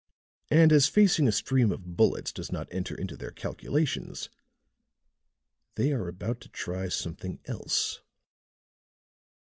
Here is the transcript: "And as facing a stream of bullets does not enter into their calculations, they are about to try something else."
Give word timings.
"And 0.49 0.73
as 0.73 0.87
facing 0.87 1.27
a 1.27 1.31
stream 1.31 1.71
of 1.71 1.95
bullets 1.95 2.33
does 2.33 2.51
not 2.51 2.67
enter 2.71 2.95
into 2.95 3.15
their 3.15 3.29
calculations, 3.29 4.31
they 5.75 5.91
are 5.93 6.07
about 6.07 6.41
to 6.41 6.49
try 6.49 6.89
something 6.89 7.39
else." 7.45 8.01